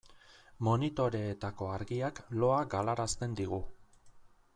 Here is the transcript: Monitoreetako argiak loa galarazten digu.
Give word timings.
Monitoreetako 0.67 1.67
argiak 1.73 2.21
loa 2.45 2.57
galarazten 2.73 3.37
digu. 3.41 3.61